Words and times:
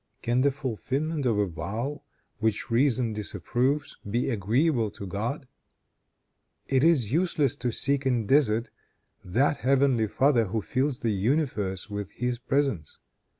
Can 0.23 0.41
the 0.41 0.49
fulfillment 0.49 1.27
of 1.27 1.37
a 1.37 1.45
vow 1.45 2.01
which 2.39 2.71
reason 2.71 3.13
disapproves, 3.13 3.97
be 4.09 4.31
agreeable 4.31 4.89
to 4.89 5.05
God? 5.05 5.47
It 6.65 6.83
is 6.83 7.11
useless 7.11 7.55
to 7.57 7.71
seek 7.71 8.07
in 8.07 8.25
deserts 8.25 8.71
that 9.23 9.57
heavenly 9.57 10.07
Father 10.07 10.45
who 10.45 10.59
fills 10.59 11.01
the 11.01 11.11
universe 11.11 11.87
with 11.87 12.13
his 12.13 12.39
presence. 12.39 12.97